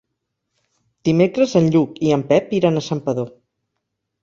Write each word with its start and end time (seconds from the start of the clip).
Dimecres 1.09 1.53
en 1.61 1.69
Lluc 1.77 2.01
i 2.09 2.15
en 2.17 2.25
Pep 2.33 2.51
iran 2.61 2.81
a 2.81 2.85
Santpedor. 2.89 3.33